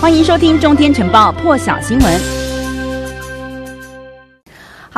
[0.00, 2.47] 欢迎收听《中天晨报》破晓新闻。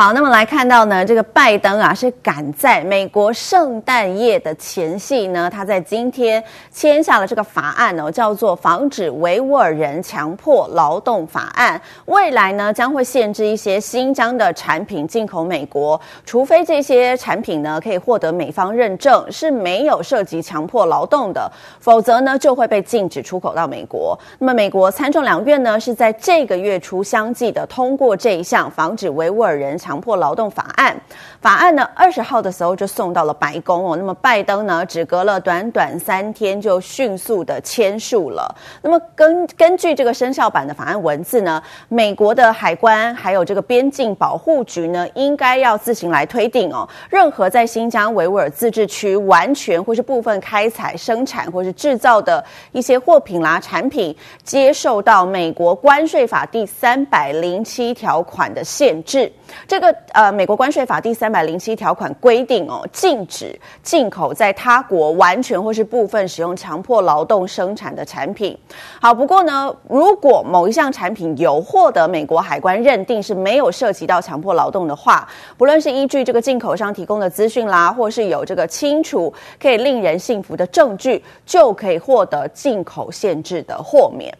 [0.01, 6.43] 好，那么来看到呢，这个拜登啊是赶在美国圣诞夜的前夕呢，他在今天
[6.73, 11.79] 签下了这个法案哦，叫做《防止维吾尔人强迫劳动法案》。
[12.07, 24.19] 未来呢将会限制一些新疆的产品进口美国，除非这些产品呢可以获得美方认证是没有涉及强迫劳动的，否则呢就会被禁止出口到美国。
[24.39, 29.90] 那么美国参众两院呢是在这个月初相继的通过这一项防止维吾尔人强。
[29.91, 30.97] 强迫劳动法案，
[31.41, 33.97] 法案呢二十号的时候就送到了白宫哦。
[33.97, 38.55] 那么拜登呢，只隔了短短三天就迅速的签署了。
[38.83, 46.89] 那么根根据这个生效版的法案文字呢，美国的海关还有这个边境保护局呢，应该要自行来推定哦。
[47.09, 59.29] 任何在新疆维吾尔自治区完全或是部分开采、生产或是制造的一些货品啦、产品，接受到美国关税法第三百零七条款的限制。
[59.71, 68.59] 这个呃，美国关税法第三百零七条款规定哦，禁止进口在他国完全或是部分使用强迫劳动生产的产品。
[69.01, 79.33] 好，不过呢，如果某一项产品有获得美国海关认定是没有涉及到强迫劳动的话，不论是依据这个进口商提供的资讯啦，或是有这个清楚
[79.63, 84.37] 可以令人信服的证据，就可以获得进口限制的豁免。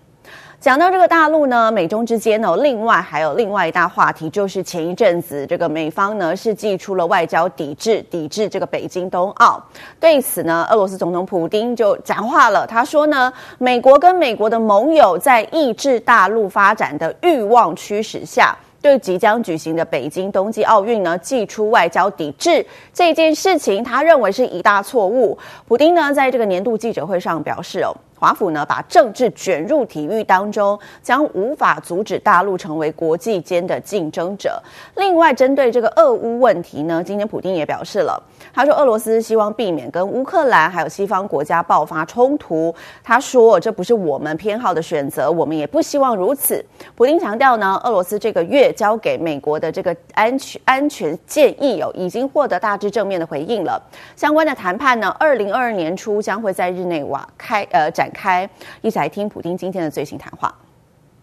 [0.61, 9.59] 讲到这个大陆呢，美中之间呢，另外还有另外一大话题，就是前一阵子这个美方呢是祭出了外交抵制，抵制这个北京冬奥。
[9.99, 25.39] 对此呢，俄罗斯总统普丁就讲话了，他说呢，美国跟美国的盟友在抑制大陆发展的欲望驱使下，对即将举行的北京冬季奥运呢，祭出外交抵制这件事情，他认为是一大错误。
[25.67, 27.97] 普丁呢，在这个年度记者会上表示哦。
[28.21, 34.63] 华府呢，把政治卷入体育当中，将无法阻止大陆成为国际间的竞争者。
[34.97, 42.75] 另外，针对这个俄乌问题呢，今天普丁也表示了，他说俄罗斯希望避免跟乌克兰还有西方国家爆发冲突。
[43.03, 46.63] 他说这不是我们偏好的选择，我们也不希望如此。
[46.95, 53.83] 普丁强调呢，俄罗斯这个月交给美国的这个安全安全建议有已经获得大致正面的回应了。
[54.15, 58.10] 相关的谈判呢，二零二二年初将会在日内瓦开呃展。
[58.14, 58.50] 开，
[58.82, 60.54] 一起来听普丁今天的最新谈话。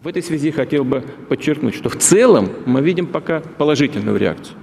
[0.01, 4.57] В этой связи хотел бы подчеркнуть, что в целом мы видим пока положительную реакцию.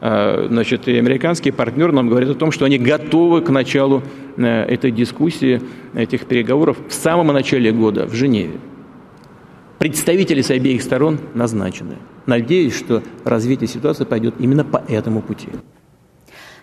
[0.00, 4.02] Значит, и американские партнеры нам говорят о том, что они готовы к началу
[4.36, 5.60] этой дискуссии,
[5.94, 8.58] этих переговоров в самом начале года в Женеве.
[9.78, 11.96] Представители с обеих сторон назначены.
[12.26, 15.48] Надеюсь, что развитие ситуации пойдет именно по этому пути.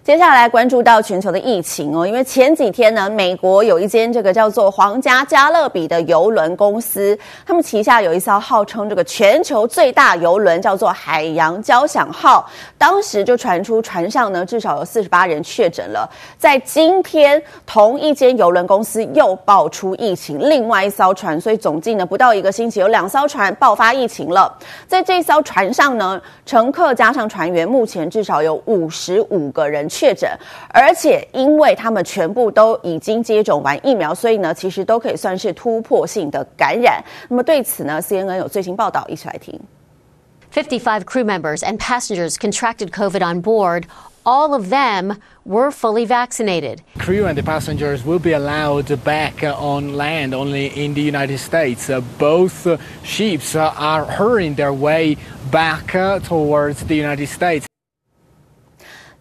[0.05, 12.51] 接下来关注到全球的疫情哦，因为前几天呢，美国有一间这个叫做皇家加勒比的邮轮公司，他们旗下有一艘号称这个全球最大邮轮，叫做海洋交响号。
[12.77, 16.11] 当时就传出船上呢至少有四十八人确诊了。
[16.37, 24.53] 在今天，同一间邮轮公司又爆出疫情，另外一艘船，所以总计呢不到一个星期，有两艘船爆发疫情了。
[24.89, 29.89] 在这艘船上呢，乘客加上船员，目前至少有五十五个人。
[29.92, 30.30] 确诊，
[30.70, 37.04] 而且因为他们全部都已经接种完疫苗，所以呢，其实都可以算是突破性的感染。
[37.30, 39.60] 那么对此呢，CNN 有最新报道，一起来听。
[40.54, 43.84] Fifty-five crew members and passengers contracted COVID on board.
[44.24, 46.80] All of them were fully vaccinated.
[46.98, 51.90] Crew and the passengers will be allowed back on land only in the United States.
[52.18, 52.68] Both
[53.04, 55.18] ships are hurrying their way
[55.50, 55.94] back
[56.24, 57.66] towards the United States.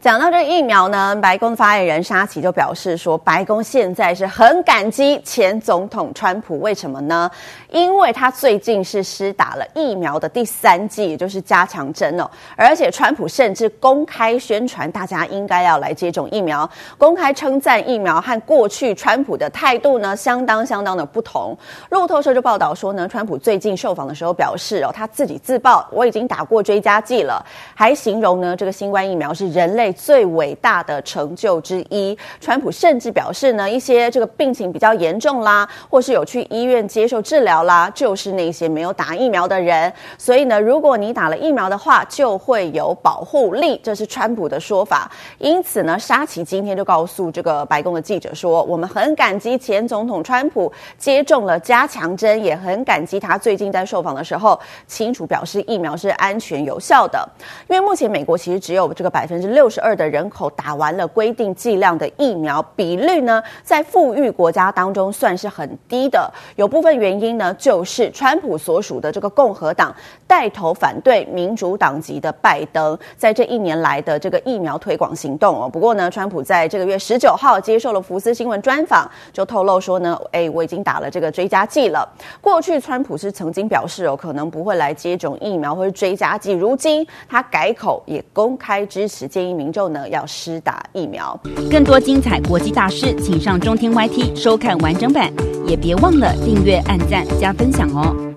[0.01, 7.29] 讲到这个疫苗呢，白宫发言人沙奇就表示说，白宫现在是很感激前总统川普，为什么呢？
[7.69, 12.27] 因为他最近是施打了疫苗的第三剂，也就是加强针哦。
[12.55, 16.67] 而且川普甚至公开宣传大家应该要来接种疫苗，
[16.97, 21.55] 公开称赞疫苗和过去川普的态度呢，相当相当的不同。
[21.91, 27.45] 路透社就报道说呢，川普最近受访的时候表示哦，他自己自曝我已经打过追加剂了，
[27.75, 29.90] 还形容呢这个新冠疫苗是人类。
[29.91, 39.91] 最伟大的成就之一，川普甚至表示呢，一些这个病情比较严重啦，或是有去医院接受治疗啦，就是那些没有打疫苗的人。
[40.17, 45.11] 所以呢，如果你打了疫苗的话，就会有保护力，这是川普的说法。
[45.39, 54.57] 因此呢，沙奇今天就告诉这个白宫的记者说，我们很感激前总统川普接种了加强针，也很感激他最近在受访的时候
[54.87, 57.27] 清楚表示疫苗是安全有效的。
[57.67, 59.80] 因为目前美国其实只有这个百分之六十。
[59.81, 66.31] 二的人口打完了规定剂量的疫苗，比率呢，在富裕国家当中算是很低的。
[66.55, 69.93] 有部分原因呢，就是川普所属的这个共和党
[70.27, 75.67] 带头反对民主党籍的拜登在这一年来的这个疫苗推广行动哦。
[75.67, 82.07] 不过呢，川普在这个月十九号接受了福斯新闻专访，就透露说呢，哎，我已经打了这个追加剂了。
[82.39, 91.39] 过去川普是曾经表示哦，可能不会来接种疫苗或者追加剂，如今他改口也公开支持，建议民就呢要施打疫苗。
[91.69, 95.31] 更多精彩国际大师，请上中天 YT 收看完整版，
[95.65, 98.30] 也别忘了订阅、按赞、加分享哦。